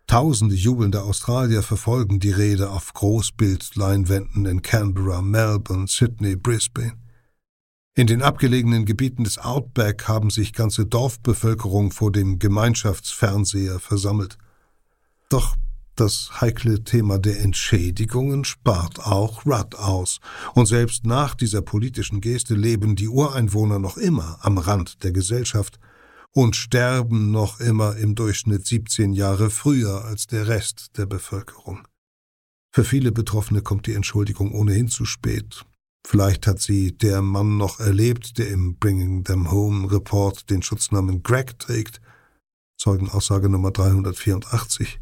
[0.06, 7.06] Tausende jubelnde Australier verfolgen die Rede auf Großbildleinwänden in Canberra, Melbourne, Sydney, Brisbane.
[7.98, 14.37] In den abgelegenen Gebieten des Outback haben sich ganze Dorfbevölkerung vor dem Gemeinschaftsfernseher versammelt.
[15.30, 15.56] Doch
[15.94, 20.20] das heikle Thema der Entschädigungen spart auch Rudd aus,
[20.52, 25.80] und selbst nach dieser politischen Geste leben die Ureinwohner noch immer am Rand der Gesellschaft
[26.32, 31.88] und sterben noch immer im Durchschnitt 17 Jahre früher als der Rest der Bevölkerung.
[32.70, 35.64] Für viele Betroffene kommt die Entschuldigung ohnehin zu spät,
[36.09, 41.24] Vielleicht hat sie der Mann noch erlebt, der im Bringing Them Home Report den Schutznamen
[41.24, 42.01] Greg trägt.
[42.78, 45.01] Zeugenaussage Nummer 384.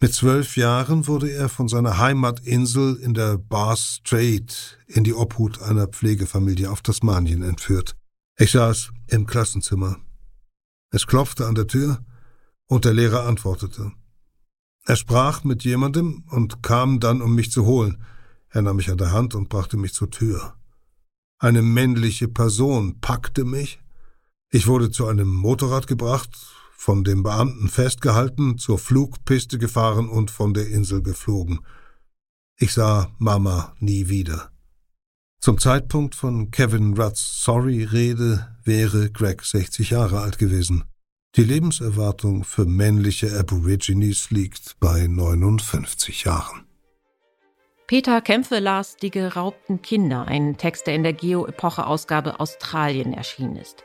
[0.00, 5.60] Mit zwölf Jahren wurde er von seiner Heimatinsel in der Bass Strait in die Obhut
[5.60, 7.96] einer Pflegefamilie auf Tasmanien entführt.
[8.38, 9.96] Ich saß im Klassenzimmer.
[10.92, 11.98] Es klopfte an der Tür
[12.66, 13.90] und der Lehrer antwortete.
[14.84, 18.00] Er sprach mit jemandem und kam dann, um mich zu holen.
[18.50, 20.54] Er nahm mich an der Hand und brachte mich zur Tür.
[21.38, 23.80] Eine männliche Person packte mich.
[24.50, 26.30] Ich wurde zu einem Motorrad gebracht,
[26.76, 31.60] von dem Beamten festgehalten, zur Flugpiste gefahren und von der Insel geflogen.
[32.56, 34.50] Ich sah Mama nie wieder.
[35.40, 40.84] Zum Zeitpunkt von Kevin Rudds Sorry-Rede wäre Greg 60 Jahre alt gewesen.
[41.36, 46.66] Die Lebenserwartung für männliche Aborigines liegt bei 59 Jahren.
[47.90, 53.82] Peter Kämpfe las Die geraubten Kinder, ein Text, der in der Geo-Epoche-Ausgabe Australien erschienen ist.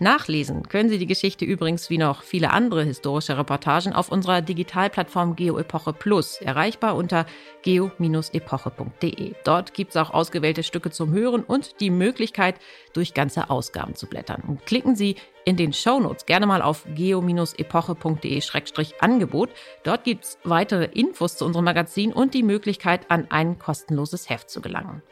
[0.00, 5.36] Nachlesen können Sie die Geschichte übrigens wie noch viele andere historische Reportagen auf unserer Digitalplattform
[5.36, 7.26] GeoEpoche Plus, erreichbar unter
[7.62, 9.34] geo-epoche.de.
[9.44, 12.56] Dort gibt es auch ausgewählte Stücke zum Hören und die Möglichkeit,
[12.92, 14.42] durch ganze Ausgaben zu blättern.
[14.46, 15.14] Und klicken Sie
[15.44, 19.50] in den Shownotes gerne mal auf geo-epoche.de-angebot.
[19.84, 24.50] Dort gibt es weitere Infos zu unserem Magazin und die Möglichkeit, an ein kostenloses Heft
[24.50, 25.02] zu gelangen.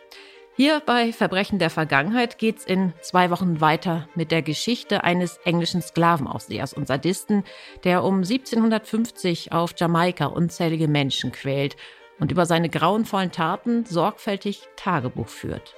[0.55, 5.81] Hier bei Verbrechen der Vergangenheit geht's in zwei Wochen weiter mit der Geschichte eines englischen
[5.81, 7.45] Sklavenaufsehers und Sadisten,
[7.85, 11.77] der um 1750 auf Jamaika unzählige Menschen quält
[12.21, 15.75] und über seine grauenvollen Taten sorgfältig Tagebuch führt.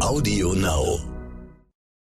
[0.00, 1.17] Audio Now.